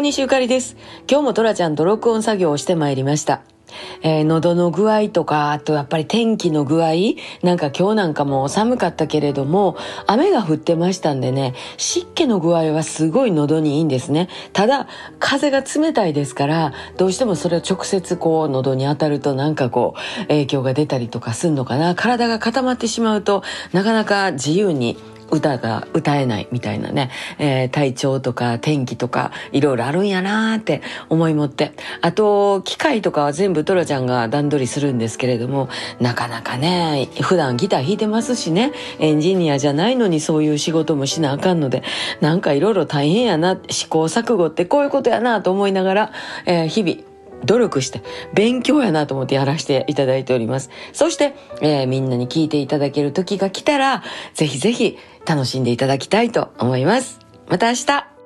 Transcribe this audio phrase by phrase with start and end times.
[0.00, 0.78] 大西ゆかりです。
[1.10, 3.42] 今日もトラちゃんと録音作業をしてまいりました。
[4.00, 6.92] えー、喉の具合とか、あとやっぱり天気の具合、
[7.42, 9.76] なんか今日なんかも寒かったけれども、
[10.06, 14.30] 雨が降ってましたんでね、湿気の具合はすごい喉にいいんですね。
[14.54, 21.94] ただ、風が冷たいですから、どうしてもそれを直接こう喉に当たるとなんかこう、影響が出たりとかすんのかな。
[21.94, 23.42] 体が固まってしまうと
[23.74, 24.96] なかなか自由に
[25.30, 31.72] 歌が歌えないみたいなね、えー、体調とか天気とかいろいろあるんやなーって思い持って。
[32.00, 35.68] あと、機械とかは全部トラちゃんが段取りするんですけれども、
[36.00, 41.82] なかなかね、普段ギター弾いてますしね、エンジニアじゃないのにそういう仕事もしなあかんので、
[42.20, 46.12] なんかいろいろ大変やな、試行錯誤ってこういうことやなと思いながら、
[46.46, 47.09] えー、日々、
[47.44, 48.02] 努力して
[48.34, 50.70] 勉強やなと思ってやらせていただいております。
[50.92, 54.02] そして、えー、みんなに聞いていただける時が来たら、
[54.34, 57.18] ぜひぜひ楽しんでいただきたいと思います。
[57.48, 58.19] また明日